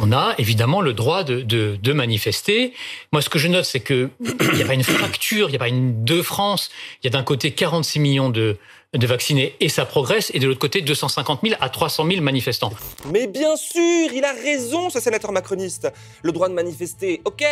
[0.00, 2.72] On a évidemment le droit de, de, manifester.
[3.12, 4.10] Moi, ce que je note, c'est qu'il
[4.54, 6.70] n'y a pas une fracture, il n'y a pas une deux France.
[7.02, 8.56] Il y a d'un côté 46 millions de,
[8.94, 12.72] de vaccinés et ça progresse, et de l'autre côté 250 000 à 300 000 manifestants.
[13.12, 15.92] Mais bien sûr, il a raison, ce sénateur macroniste.
[16.22, 17.44] Le droit de manifester, ok,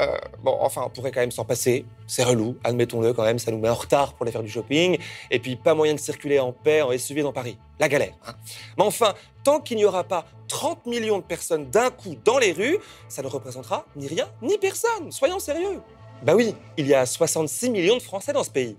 [0.00, 1.84] euh, bon, enfin, on pourrait quand même s'en passer.
[2.06, 4.98] C'est relou, admettons-le quand même, ça nous met en retard pour aller faire du shopping.
[5.30, 7.58] Et puis, pas moyen de circuler en paix en SUV dans Paris.
[7.80, 8.14] La galère.
[8.26, 8.32] Hein.
[8.76, 12.52] Mais enfin, tant qu'il n'y aura pas 30 millions de personnes d'un coup dans les
[12.52, 15.10] rues, ça ne représentera ni rien, ni personne.
[15.10, 15.80] Soyons sérieux.
[16.22, 18.76] Bah oui, il y a 66 millions de Français dans ce pays.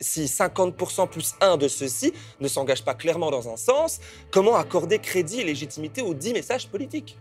[0.00, 4.98] Si 50% plus 1 de ceux-ci ne s'engagent pas clairement dans un sens, comment accorder
[4.98, 7.18] crédit et légitimité aux 10 messages politiques?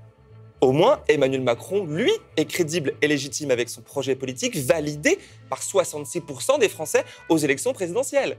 [0.61, 5.17] Au moins, Emmanuel Macron, lui, est crédible et légitime avec son projet politique validé
[5.49, 8.37] par 66% des Français aux élections présidentielles.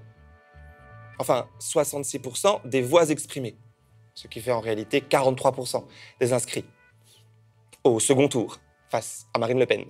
[1.18, 3.56] Enfin, 66% des voix exprimées,
[4.14, 5.84] ce qui fait en réalité 43%
[6.20, 6.64] des inscrits
[7.84, 8.58] au second tour
[8.90, 9.84] face à Marine Le Pen.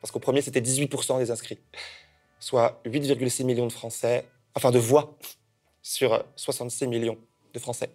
[0.00, 1.58] Parce qu'au premier, c'était 18% des inscrits,
[2.38, 5.16] soit 8,6 millions de Français, enfin de voix
[5.82, 7.18] sur 66 millions
[7.52, 7.90] de Français.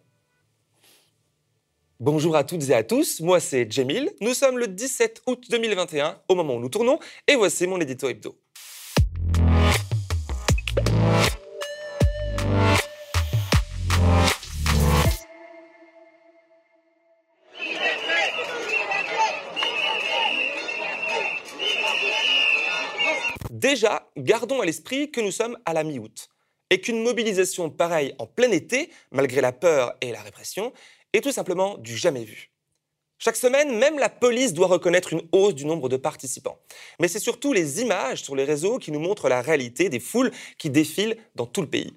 [2.03, 6.17] Bonjour à toutes et à tous, moi c'est Jamil, nous sommes le 17 août 2021
[6.29, 8.35] au moment où nous tournons et voici mon édito hebdo.
[23.51, 26.29] Déjà, gardons à l'esprit que nous sommes à la mi-août
[26.71, 30.71] et qu'une mobilisation pareille en plein été, malgré la peur et la répression,
[31.13, 32.51] et tout simplement du jamais vu.
[33.23, 36.57] Chaque semaine, même la police doit reconnaître une hausse du nombre de participants.
[36.99, 40.31] Mais c'est surtout les images sur les réseaux qui nous montrent la réalité des foules
[40.57, 41.93] qui défilent dans tout le pays.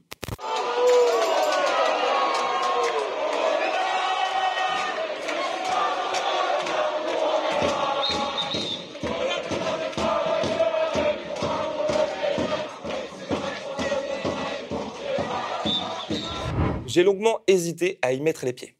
[16.86, 18.76] J'ai longuement hésité à y mettre les pieds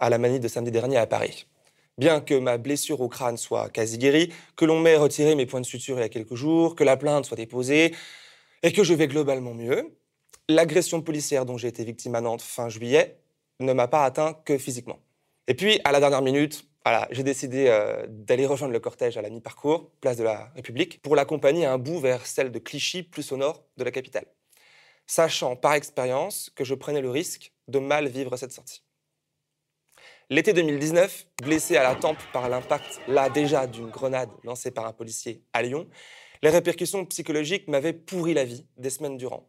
[0.00, 1.46] à la manie de samedi dernier à Paris.
[1.96, 5.60] Bien que ma blessure au crâne soit quasi guérie, que l'on m'ait retiré mes points
[5.60, 7.94] de suture il y a quelques jours, que la plainte soit déposée
[8.62, 9.94] et que je vais globalement mieux,
[10.48, 13.18] l'agression policière dont j'ai été victime à Nantes fin juillet
[13.60, 14.98] ne m'a pas atteint que physiquement.
[15.46, 19.22] Et puis, à la dernière minute, voilà, j'ai décidé euh, d'aller rejoindre le cortège à
[19.22, 23.02] la mi-parcours, place de la République, pour l'accompagner à un bout vers celle de Clichy,
[23.02, 24.26] plus au nord de la capitale,
[25.06, 28.83] sachant par expérience que je prenais le risque de mal vivre cette sortie.
[30.30, 34.94] L'été 2019, blessé à la tempe par l'impact, là déjà, d'une grenade lancée par un
[34.94, 35.86] policier à Lyon,
[36.42, 39.46] les répercussions psychologiques m'avaient pourri la vie des semaines durant.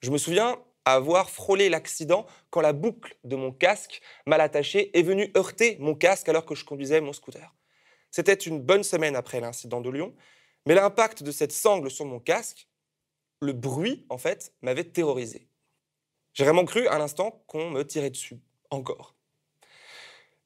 [0.00, 5.02] Je me souviens avoir frôlé l'accident quand la boucle de mon casque, mal attachée, est
[5.02, 7.54] venue heurter mon casque alors que je conduisais mon scooter.
[8.10, 10.14] C'était une bonne semaine après l'incident de Lyon,
[10.64, 12.68] mais l'impact de cette sangle sur mon casque,
[13.42, 15.46] le bruit, en fait, m'avait terrorisé.
[16.32, 18.40] J'ai vraiment cru à l'instant qu'on me tirait dessus,
[18.70, 19.19] encore.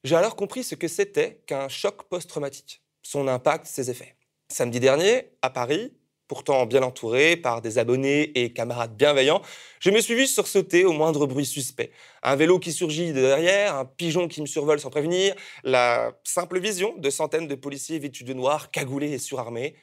[0.05, 4.15] J'ai alors compris ce que c'était qu'un choc post-traumatique, son impact, ses effets.
[4.49, 5.93] Samedi dernier, à Paris,
[6.27, 9.41] pourtant bien entouré par des abonnés et camarades bienveillants,
[9.79, 11.89] je me suis vu sursauter au moindre bruit suspect.
[12.21, 15.33] Un vélo qui surgit de derrière, un pigeon qui me survole sans prévenir,
[15.63, 19.75] la simple vision de centaines de policiers vêtus de noir, cagoulés et surarmés.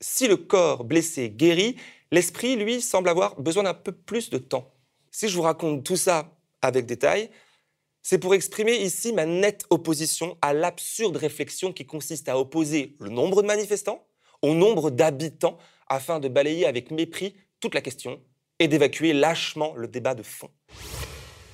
[0.00, 1.76] Si le corps blessé guérit,
[2.12, 4.72] l'esprit, lui, semble avoir besoin d'un peu plus de temps.
[5.10, 7.28] Si je vous raconte tout ça avec détail,
[8.04, 13.08] c'est pour exprimer ici ma nette opposition à l'absurde réflexion qui consiste à opposer le
[13.08, 14.06] nombre de manifestants
[14.42, 15.56] au nombre d'habitants
[15.88, 18.20] afin de balayer avec mépris toute la question
[18.58, 20.50] et d'évacuer lâchement le débat de fond.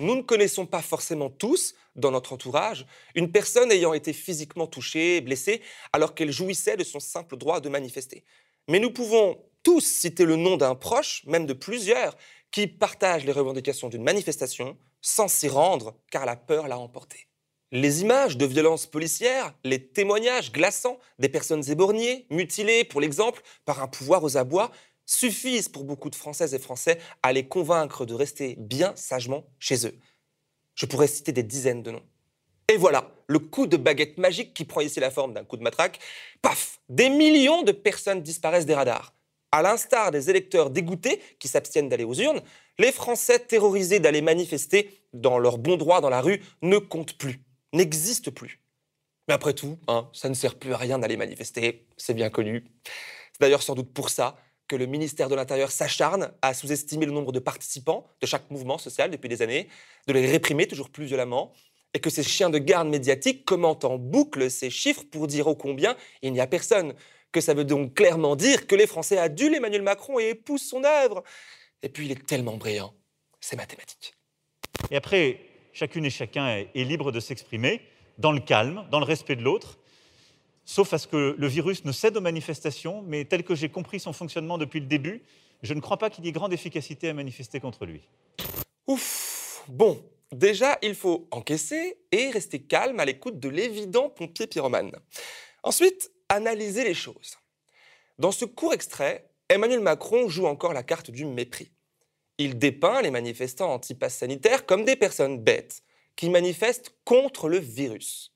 [0.00, 2.84] Nous ne connaissons pas forcément tous, dans notre entourage,
[3.14, 5.62] une personne ayant été physiquement touchée, blessée,
[5.92, 8.24] alors qu'elle jouissait de son simple droit de manifester.
[8.66, 12.16] Mais nous pouvons tous citer le nom d'un proche, même de plusieurs,
[12.50, 17.28] qui partagent les revendications d'une manifestation, sans s'y rendre car la peur l'a emporté.
[17.72, 23.80] Les images de violences policières, les témoignages glaçants des personnes éborgnées, mutilées, pour l'exemple, par
[23.80, 24.72] un pouvoir aux abois,
[25.06, 29.86] suffisent pour beaucoup de Françaises et Français à les convaincre de rester bien sagement chez
[29.86, 29.96] eux.
[30.74, 32.02] Je pourrais citer des dizaines de noms.
[32.68, 35.62] Et voilà, le coup de baguette magique qui prend ici la forme d'un coup de
[35.62, 35.98] matraque.
[36.42, 39.12] Paf Des millions de personnes disparaissent des radars.
[39.52, 42.40] À l'instar des électeurs dégoûtés qui s'abstiennent d'aller aux urnes,
[42.78, 47.40] les Français terrorisés d'aller manifester dans leur bon droit dans la rue ne comptent plus,
[47.72, 48.60] n'existent plus.
[49.26, 52.64] Mais après tout, hein, ça ne sert plus à rien d'aller manifester, c'est bien connu.
[53.32, 54.36] C'est d'ailleurs sans doute pour ça
[54.68, 58.78] que le ministère de l'Intérieur s'acharne à sous-estimer le nombre de participants de chaque mouvement
[58.78, 59.68] social depuis des années,
[60.06, 61.52] de les réprimer toujours plus violemment,
[61.92, 65.56] et que ces chiens de garde médiatiques commentent en boucle ces chiffres pour dire ô
[65.56, 66.94] combien il n'y a personne,
[67.32, 70.84] que ça veut donc clairement dire que les Français adulent Emmanuel Macron et épousent son
[70.84, 71.22] œuvre.
[71.82, 72.94] Et puis il est tellement brillant,
[73.40, 74.14] c'est mathématique.
[74.90, 75.40] Et après,
[75.72, 77.80] chacune et chacun est libre de s'exprimer
[78.18, 79.78] dans le calme, dans le respect de l'autre,
[80.64, 83.98] sauf à ce que le virus ne cède aux manifestations, mais tel que j'ai compris
[83.98, 85.22] son fonctionnement depuis le début,
[85.62, 88.02] je ne crois pas qu'il y ait grande efficacité à manifester contre lui.
[88.86, 94.92] Ouf Bon, déjà, il faut encaisser et rester calme à l'écoute de l'évident pompier pyromane.
[95.62, 97.36] Ensuite, analyser les choses.
[98.18, 101.72] Dans ce court extrait, Emmanuel Macron joue encore la carte du mépris.
[102.38, 105.82] Il dépeint les manifestants anti-pass sanitaire comme des personnes bêtes
[106.16, 108.32] qui manifestent contre le virus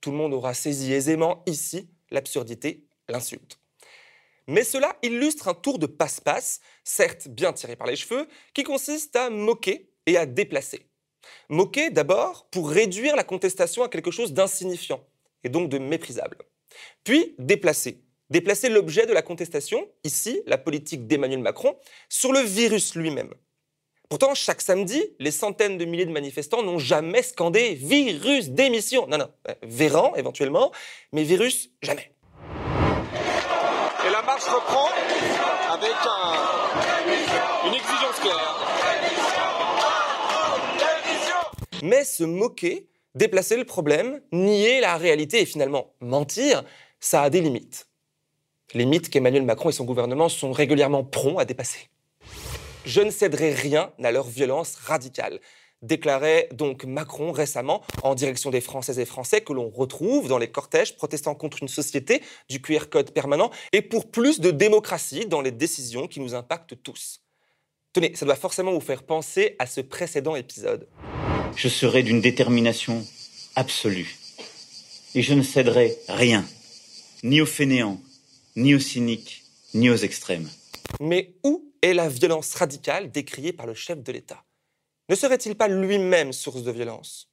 [0.00, 3.58] tout le monde aura saisi aisément ici l'absurdité, l'insulte.
[4.46, 9.14] Mais cela illustre un tour de passe-passe, certes bien tiré par les cheveux, qui consiste
[9.14, 10.86] à moquer et à déplacer.
[11.48, 15.06] Moquer d'abord pour réduire la contestation à quelque chose d'insignifiant
[15.44, 16.38] et donc de méprisable.
[17.04, 18.02] Puis déplacer.
[18.30, 21.76] Déplacer l'objet de la contestation, ici la politique d'Emmanuel Macron,
[22.08, 23.34] sur le virus lui-même.
[24.10, 29.06] Pourtant, chaque samedi, les centaines de milliers de manifestants n'ont jamais scandé virus démission.
[29.06, 30.72] Non, non, euh, Véran éventuellement,
[31.12, 32.12] mais virus jamais.
[34.04, 34.88] Et la marche reprend
[35.72, 35.94] avec
[37.66, 38.66] une exigence claire.
[41.84, 46.64] Mais se moquer, déplacer le problème, nier la réalité et finalement mentir,
[47.00, 47.88] ça a des limites.
[48.74, 51.88] Limites qu'Emmanuel Macron et son gouvernement sont régulièrement prompts à dépasser.
[52.84, 55.40] Je ne céderai rien à leur violence radicale
[55.82, 60.50] déclarait donc Macron récemment en direction des Françaises et Français que l'on retrouve dans les
[60.50, 65.40] cortèges protestant contre une société du QR code permanent et pour plus de démocratie dans
[65.40, 67.22] les décisions qui nous impactent tous.
[67.92, 70.86] Tenez, ça doit forcément vous faire penser à ce précédent épisode.
[71.56, 73.06] Je serai d'une détermination
[73.54, 74.16] absolue
[75.14, 76.44] et je ne céderai rien,
[77.22, 78.00] ni aux fainéants,
[78.56, 79.44] ni aux cyniques,
[79.74, 80.48] ni aux extrêmes.
[81.00, 84.44] Mais où est la violence radicale décriée par le chef de l'État?
[85.08, 87.30] Ne serait-il pas lui-même source de violence?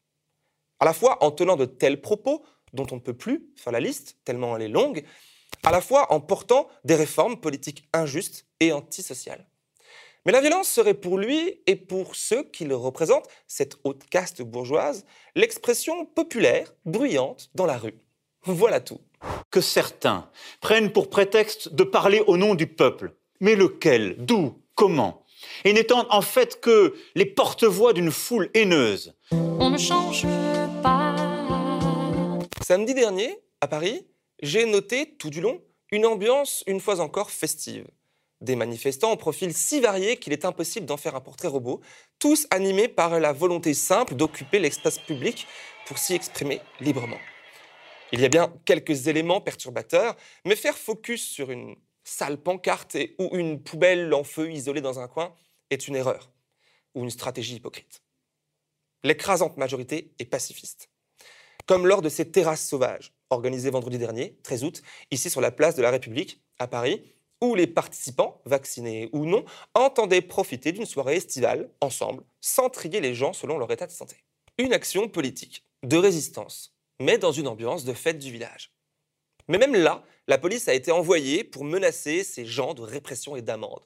[0.79, 2.43] À la fois en tenant de tels propos,
[2.73, 5.03] dont on ne peut plus faire la liste, tellement elle est longue,
[5.63, 9.47] à la fois en portant des réformes politiques injustes et antisociales.
[10.27, 14.41] Mais la violence serait pour lui et pour ceux qui le représentent, cette haute caste
[14.41, 17.97] bourgeoise, l'expression populaire, bruyante dans la rue.
[18.43, 18.99] Voilà tout.
[19.51, 20.29] Que certains
[20.59, 24.17] prennent pour prétexte de parler au nom du peuple mais lequel?
[24.19, 24.61] D'où?
[24.75, 25.23] Comment?
[25.63, 29.15] Et n'étant en fait que les porte-voix d'une foule haineuse.
[29.31, 30.25] On ne change
[30.83, 31.15] pas.
[32.65, 34.05] Samedi dernier, à Paris,
[34.41, 37.87] j'ai noté tout du long une ambiance une fois encore festive.
[38.41, 41.81] Des manifestants au profil si varié qu'il est impossible d'en faire un portrait robot,
[42.19, 45.47] tous animés par la volonté simple d'occuper l'espace public
[45.87, 47.17] pour s'y exprimer librement.
[48.11, 53.35] Il y a bien quelques éléments perturbateurs, mais faire focus sur une sale pancarte ou
[53.35, 55.33] une poubelle en feu isolée dans un coin
[55.69, 56.31] est une erreur
[56.95, 58.01] ou une stratégie hypocrite.
[59.03, 60.89] L'écrasante majorité est pacifiste.
[61.65, 64.81] Comme lors de ces terrasses sauvages organisées vendredi dernier, 13 août,
[65.11, 69.45] ici sur la place de la République, à Paris, où les participants, vaccinés ou non,
[69.73, 74.23] entendaient profiter d'une soirée estivale, ensemble, sans trier les gens selon leur état de santé.
[74.57, 78.71] Une action politique, de résistance, mais dans une ambiance de fête du village.
[79.47, 83.41] Mais même là, la police a été envoyée pour menacer ces gens de répression et
[83.41, 83.83] d'amende.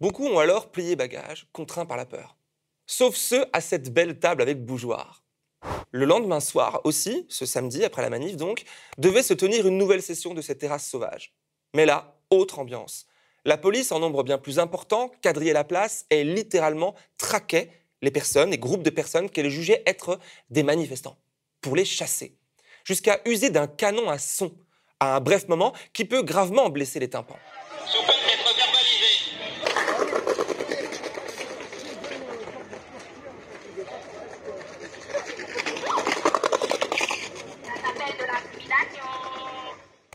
[0.00, 2.36] Beaucoup ont alors plié bagage, contraints par la peur.
[2.86, 5.22] Sauf ceux à cette belle table avec bougeoir.
[5.90, 8.64] Le lendemain soir aussi, ce samedi après la manif donc,
[8.98, 11.34] devait se tenir une nouvelle session de cette terrasse sauvage.
[11.74, 13.06] Mais là, autre ambiance.
[13.44, 17.70] La police, en nombre bien plus important, quadrillait la place et littéralement traquait
[18.00, 20.18] les personnes et groupes de personnes qu'elle jugeait être
[20.50, 21.16] des manifestants,
[21.60, 22.36] pour les chasser,
[22.84, 24.52] jusqu'à user d'un canon à son
[25.00, 27.38] à un bref moment qui peut gravement blesser les tympans.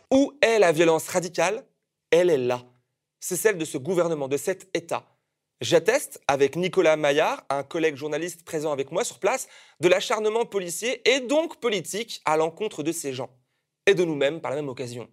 [0.09, 1.65] Où est la violence radicale?
[2.11, 2.63] Elle est là.
[3.19, 5.05] C'est celle de ce gouvernement, de cet État.
[5.59, 9.47] J'atteste, avec Nicolas Maillard, un collègue journaliste présent avec moi sur place,
[9.79, 13.31] de l'acharnement policier et donc politique à l'encontre de ces gens
[13.87, 15.09] et de nous-mêmes par la même occasion.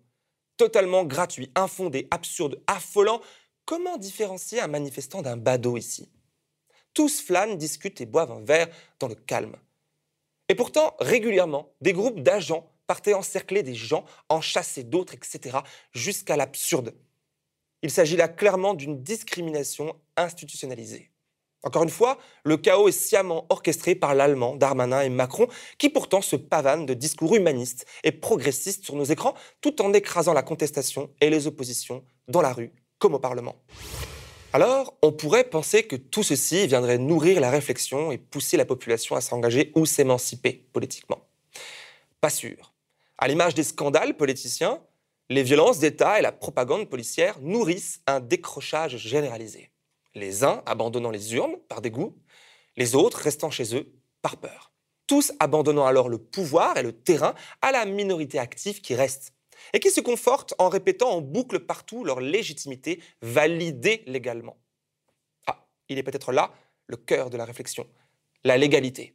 [0.56, 3.22] Totalement gratuit, infondé, absurde, affolant,
[3.64, 6.12] comment différencier un manifestant d'un badaud ici?
[6.92, 8.68] Tous flânent, discutent et boivent un verre
[9.00, 9.56] dans le calme.
[10.48, 15.58] Et pourtant, régulièrement, des groupes d'agents partaient encercler des gens, en chasser d'autres, etc.,
[15.92, 16.94] jusqu'à l'absurde.
[17.82, 21.10] Il s'agit là clairement d'une discrimination institutionnalisée.
[21.64, 25.48] Encore une fois, le chaos est sciemment orchestré par l'Allemand, Darmanin et Macron,
[25.78, 30.34] qui pourtant se pavanent de discours humanistes et progressistes sur nos écrans, tout en écrasant
[30.34, 33.56] la contestation et les oppositions dans la rue comme au Parlement.
[34.52, 39.16] Alors, on pourrait penser que tout ceci viendrait nourrir la réflexion et pousser la population
[39.16, 41.26] à s'engager ou s'émanciper politiquement.
[42.20, 42.73] Pas sûr.
[43.18, 44.82] À l'image des scandales politiciens,
[45.30, 49.70] les violences d'État et la propagande policière nourrissent un décrochage généralisé
[50.14, 52.16] les uns abandonnant les urnes par dégoût,
[52.76, 53.92] les autres restant chez eux
[54.22, 54.72] par peur.
[55.06, 59.32] Tous abandonnant alors le pouvoir et le terrain à la minorité active qui reste
[59.72, 64.56] et qui se conforte en répétant en boucle partout leur légitimité validée légalement.
[65.46, 66.52] Ah, il est peut-être là
[66.86, 67.86] le cœur de la réflexion,
[68.44, 69.14] la légalité.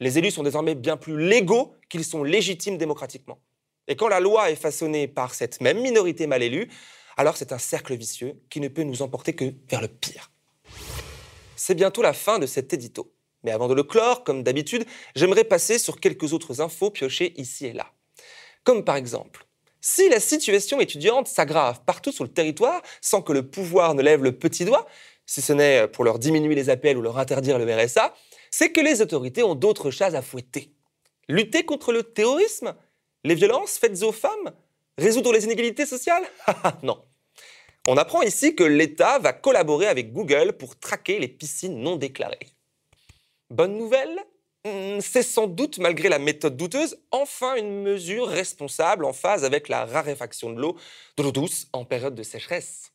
[0.00, 3.38] Les élus sont désormais bien plus légaux qu'ils sont légitimes démocratiquement.
[3.86, 6.70] Et quand la loi est façonnée par cette même minorité mal élue,
[7.16, 10.30] alors c'est un cercle vicieux qui ne peut nous emporter que vers le pire.
[11.54, 13.12] C'est bientôt la fin de cet édito.
[13.42, 17.66] Mais avant de le clore, comme d'habitude, j'aimerais passer sur quelques autres infos piochées ici
[17.66, 17.92] et là.
[18.64, 19.46] Comme par exemple,
[19.82, 24.22] si la situation étudiante s'aggrave partout sur le territoire sans que le pouvoir ne lève
[24.22, 24.86] le petit doigt,
[25.26, 28.14] si ce n'est pour leur diminuer les appels ou leur interdire le RSA,
[28.50, 30.72] c'est que les autorités ont d'autres chats à fouetter.
[31.28, 32.74] Lutter contre le terrorisme?
[33.24, 34.52] Les violences faites aux femmes?
[34.98, 36.24] Résoudre les inégalités sociales?
[36.82, 37.04] Non.
[37.86, 42.48] On apprend ici que l'État va collaborer avec Google pour traquer les piscines non déclarées.
[43.48, 44.20] Bonne nouvelle?
[44.66, 49.68] Hmm, c'est sans doute, malgré la méthode douteuse, enfin une mesure responsable en phase avec
[49.68, 50.76] la raréfaction de l'eau,
[51.16, 52.92] de l'eau douce en période de sécheresse.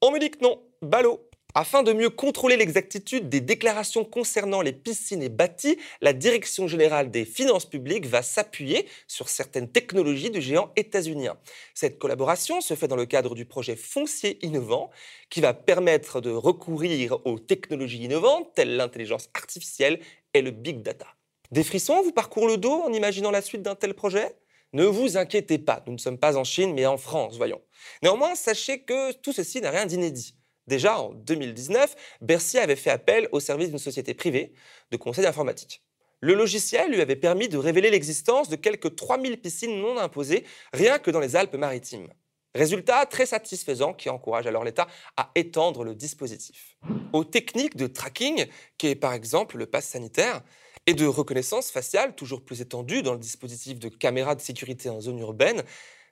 [0.00, 1.29] On me dit que non, ballot.
[1.54, 7.10] Afin de mieux contrôler l'exactitude des déclarations concernant les piscines et bâtis, la Direction générale
[7.10, 11.36] des finances publiques va s'appuyer sur certaines technologies du géant états-unien.
[11.74, 14.90] Cette collaboration se fait dans le cadre du projet foncier innovant
[15.28, 19.98] qui va permettre de recourir aux technologies innovantes telles l'intelligence artificielle
[20.34, 21.06] et le big data.
[21.50, 24.36] Des frissons vous parcourent le dos en imaginant la suite d'un tel projet?
[24.72, 27.60] Ne vous inquiétez pas, nous ne sommes pas en Chine mais en France, voyons.
[28.04, 30.36] Néanmoins, sachez que tout ceci n'a rien d'inédit.
[30.66, 34.52] Déjà en 2019, Bercy avait fait appel au service d'une société privée
[34.90, 35.82] de conseil informatique.
[36.20, 40.98] Le logiciel lui avait permis de révéler l'existence de quelques 3000 piscines non imposées rien
[40.98, 42.12] que dans les Alpes-Maritimes.
[42.54, 44.86] Résultat très satisfaisant qui encourage alors l'État
[45.16, 46.76] à étendre le dispositif.
[47.12, 50.42] Aux techniques de tracking, qui est par exemple le pass sanitaire,
[50.86, 55.00] et de reconnaissance faciale toujours plus étendues dans le dispositif de caméras de sécurité en
[55.00, 55.62] zone urbaine,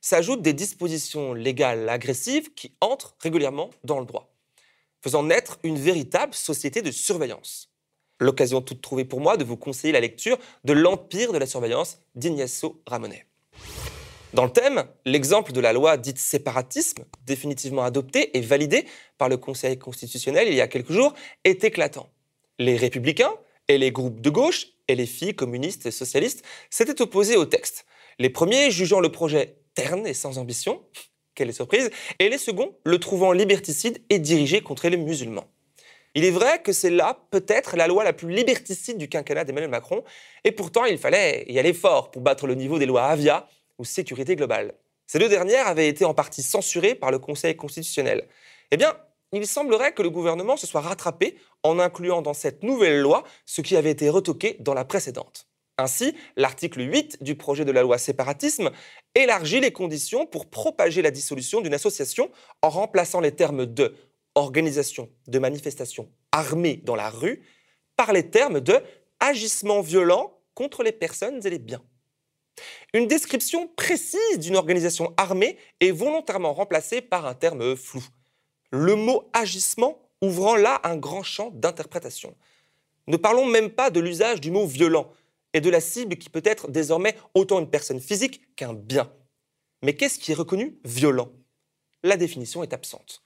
[0.00, 4.38] s'ajoutent des dispositions légales agressives qui entrent régulièrement dans le droit
[5.02, 7.71] faisant naître une véritable société de surveillance.
[8.21, 11.99] L'occasion toute trouvée pour moi de vous conseiller la lecture de L'Empire de la surveillance
[12.14, 13.26] d'Ignacio Ramonet.
[14.35, 18.87] Dans le thème, l'exemple de la loi dite séparatisme, définitivement adoptée et validée
[19.17, 21.14] par le Conseil constitutionnel il y a quelques jours,
[21.45, 22.11] est éclatant.
[22.59, 23.33] Les républicains
[23.69, 27.87] et les groupes de gauche et les filles communistes et socialistes s'étaient opposés au texte,
[28.19, 30.83] les premiers jugeant le projet terne et sans ambition,
[31.38, 35.47] quelle surprise, et les seconds le trouvant liberticide et dirigé contre les musulmans.
[36.14, 39.71] Il est vrai que c'est là peut-être la loi la plus liberticide du quinquennat d'Emmanuel
[39.71, 40.02] Macron,
[40.45, 43.47] et pourtant il fallait y aller fort pour battre le niveau des lois Avia
[43.78, 44.75] ou sécurité globale.
[45.07, 48.26] Ces deux dernières avaient été en partie censurées par le Conseil constitutionnel.
[48.71, 48.95] Eh bien,
[49.33, 53.62] il semblerait que le gouvernement se soit rattrapé en incluant dans cette nouvelle loi ce
[53.62, 55.48] qui avait été retoqué dans la précédente.
[55.78, 58.73] Ainsi, l'article 8 du projet de la loi séparatisme
[59.14, 62.32] élargit les conditions pour propager la dissolution d'une association
[62.62, 63.94] en remplaçant les termes de
[64.35, 67.42] organisation de manifestation armée dans la rue
[67.97, 68.80] par les termes de
[69.20, 71.82] agissement violent contre les personnes et les biens.
[72.92, 78.04] Une description précise d'une organisation armée est volontairement remplacée par un terme flou.
[78.73, 82.35] Le mot agissement ouvrant là un grand champ d'interprétation.
[83.06, 85.12] Ne parlons même pas de l'usage du mot violent,
[85.59, 89.12] et de la cible qui peut être désormais autant une personne physique qu'un bien.
[89.83, 91.33] Mais qu'est-ce qui est reconnu violent?
[92.05, 93.25] La définition est absente.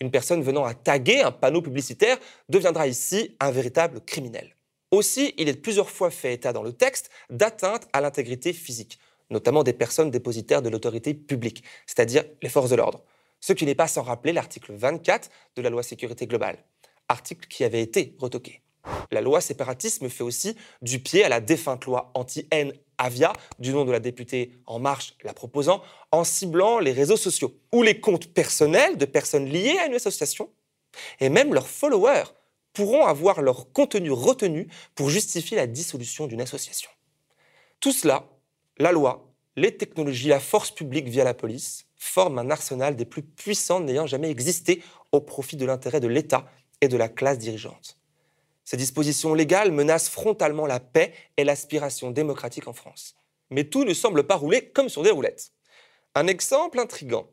[0.00, 4.56] Une personne venant à taguer un panneau publicitaire deviendra ici un véritable criminel.
[4.92, 8.98] Aussi, il est plusieurs fois fait état dans le texte d'atteinte à l'intégrité physique,
[9.28, 13.04] notamment des personnes dépositaires de l'autorité publique, c'est-à-dire les forces de l'ordre.
[13.40, 16.64] Ce qui n'est pas sans rappeler l'article 24 de la loi sécurité globale,
[17.10, 18.63] article qui avait été retoqué.
[19.10, 23.84] La loi séparatisme fait aussi du pied à la défunte loi anti-haine Avia, du nom
[23.84, 28.28] de la députée En Marche la proposant, en ciblant les réseaux sociaux ou les comptes
[28.32, 30.50] personnels de personnes liées à une association.
[31.20, 32.24] Et même leurs followers
[32.72, 36.90] pourront avoir leur contenu retenu pour justifier la dissolution d'une association.
[37.80, 38.26] Tout cela,
[38.78, 43.22] la loi, les technologies, la force publique via la police, forment un arsenal des plus
[43.22, 46.46] puissants n'ayant jamais existé au profit de l'intérêt de l'État
[46.80, 47.96] et de la classe dirigeante.
[48.64, 53.14] Ces dispositions légales menacent frontalement la paix et l'aspiration démocratique en France.
[53.50, 55.52] Mais tout ne semble pas rouler comme sur des roulettes.
[56.14, 57.28] Un exemple intrigant.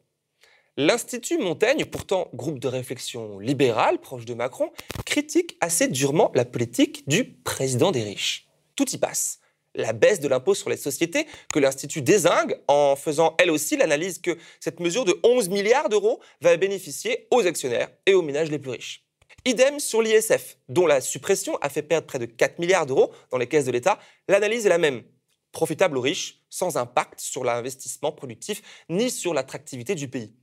[0.77, 4.71] L'Institut Montaigne, pourtant groupe de réflexion libéral proche de Macron,
[5.05, 8.47] critique assez durement la politique du président des riches.
[8.75, 9.39] Tout y passe.
[9.75, 14.19] La baisse de l'impôt sur les sociétés que l'Institut désingue en faisant elle aussi l'analyse
[14.19, 18.59] que cette mesure de 11 milliards d'euros va bénéficier aux actionnaires et aux ménages les
[18.59, 19.05] plus riches.
[19.43, 23.39] Idem sur l'ISF, dont la suppression a fait perdre près de 4 milliards d'euros dans
[23.39, 23.97] les caisses de l'État.
[24.27, 25.03] L'analyse est la même.
[25.51, 30.35] Profitable aux riches, sans impact sur l'investissement productif ni sur l'attractivité du pays.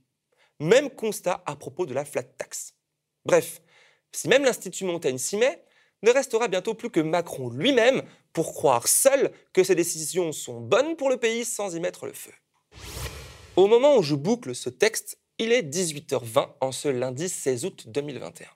[0.59, 2.73] Même constat à propos de la flat tax.
[3.23, 3.61] Bref,
[4.11, 5.63] si même l'Institut Montaigne s'y met,
[6.03, 8.03] ne restera bientôt plus que Macron lui-même
[8.33, 12.13] pour croire seul que ces décisions sont bonnes pour le pays sans y mettre le
[12.13, 12.33] feu.
[13.55, 17.83] Au moment où je boucle ce texte, il est 18h20 en ce lundi 16 août
[17.87, 18.47] 2021.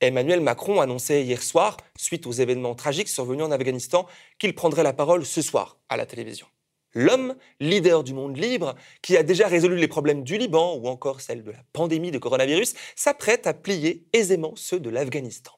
[0.00, 4.06] Emmanuel Macron annonçait hier soir, suite aux événements tragiques survenus en Afghanistan,
[4.38, 6.46] qu'il prendrait la parole ce soir à la télévision.
[6.94, 11.20] L'homme, leader du monde libre, qui a déjà résolu les problèmes du Liban ou encore
[11.20, 15.52] celle de la pandémie de coronavirus, s'apprête à plier aisément ceux de l'Afghanistan.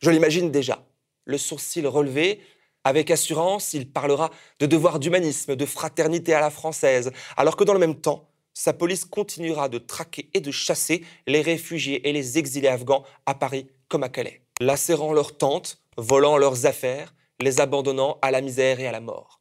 [0.00, 0.84] Je l'imagine déjà,
[1.24, 2.40] le sourcil relevé,
[2.84, 7.72] avec assurance, il parlera de devoir d'humanisme, de fraternité à la française, alors que dans
[7.72, 12.38] le même temps, sa police continuera de traquer et de chasser les réfugiés et les
[12.38, 18.18] exilés afghans à Paris comme à Calais, lacérant leurs tentes, volant leurs affaires, les abandonnant
[18.20, 19.40] à la misère et à la mort.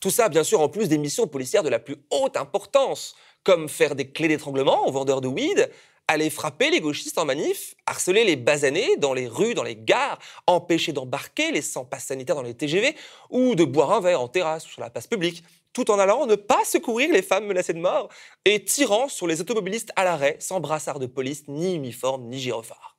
[0.00, 3.68] Tout ça, bien sûr, en plus des missions policières de la plus haute importance, comme
[3.68, 5.70] faire des clés d'étranglement aux vendeurs de weed,
[6.08, 10.18] aller frapper les gauchistes en manif, harceler les basanés dans les rues, dans les gares,
[10.46, 12.94] empêcher d'embarquer les sans-pass sanitaires dans les TGV,
[13.30, 15.42] ou de boire un verre en terrasse ou sur la place publique,
[15.72, 18.08] tout en allant ne pas secourir les femmes menacées de mort
[18.44, 22.95] et tirant sur les automobilistes à l'arrêt sans brassard de police, ni uniforme, ni gyrophare.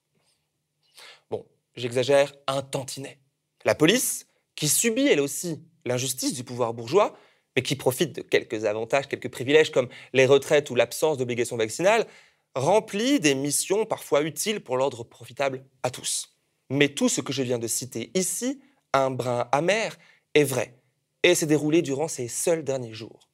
[1.77, 3.19] J'exagère un tantinet.
[3.63, 7.15] La police, qui subit elle aussi l'injustice du pouvoir bourgeois,
[7.55, 12.07] mais qui profite de quelques avantages, quelques privilèges comme les retraites ou l'absence d'obligation vaccinale,
[12.55, 16.35] remplit des missions parfois utiles pour l'ordre profitable à tous.
[16.71, 18.59] Mais tout ce que je viens de citer ici,
[18.93, 19.97] un brin amer,
[20.33, 20.73] est vrai
[21.21, 23.29] et s'est déroulé durant ces seuls derniers jours.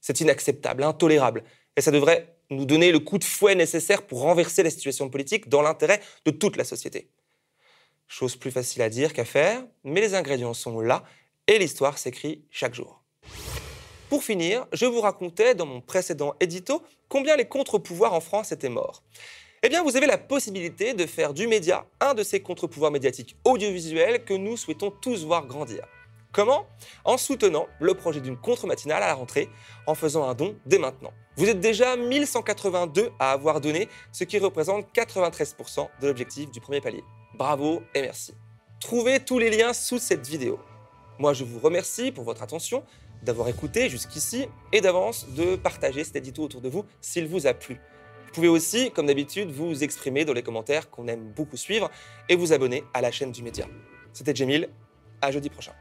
[0.00, 1.44] C'est inacceptable, intolérable,
[1.76, 5.48] et ça devrait nous donner le coup de fouet nécessaire pour renverser la situation politique
[5.48, 7.08] dans l'intérêt de toute la société.
[8.08, 11.02] Chose plus facile à dire qu'à faire, mais les ingrédients sont là
[11.46, 13.02] et l'histoire s'écrit chaque jour.
[14.08, 18.68] Pour finir, je vous racontais dans mon précédent édito combien les contre-pouvoirs en France étaient
[18.68, 19.02] morts.
[19.62, 23.36] Eh bien, vous avez la possibilité de faire du média un de ces contre-pouvoirs médiatiques
[23.44, 25.86] audiovisuels que nous souhaitons tous voir grandir.
[26.32, 26.66] Comment?
[27.04, 29.48] En soutenant le projet d'une contre-matinale à la rentrée,
[29.86, 31.12] en faisant un don dès maintenant.
[31.36, 36.80] Vous êtes déjà 1182 à avoir donné, ce qui représente 93% de l'objectif du premier
[36.80, 37.02] palier.
[37.36, 38.34] Bravo et merci.
[38.80, 40.60] Trouvez tous les liens sous cette vidéo.
[41.18, 42.84] Moi, je vous remercie pour votre attention,
[43.22, 47.54] d'avoir écouté jusqu'ici et d'avance de partager cet édito autour de vous s'il vous a
[47.54, 47.80] plu.
[48.26, 51.90] Vous pouvez aussi, comme d'habitude, vous exprimer dans les commentaires qu'on aime beaucoup suivre
[52.28, 53.66] et vous abonner à la chaîne du média.
[54.12, 54.68] C'était Jamil,
[55.22, 55.72] à jeudi prochain.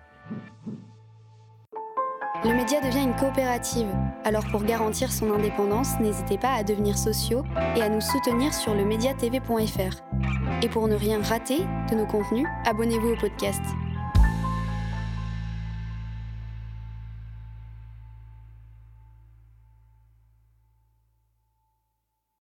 [2.44, 3.88] Le média devient une coopérative,
[4.24, 7.44] alors pour garantir son indépendance, n'hésitez pas à devenir sociaux
[7.76, 10.04] et à nous soutenir sur le mediatv.fr.
[10.64, 11.60] Et pour ne rien rater
[11.92, 13.62] de nos contenus, abonnez-vous au podcast.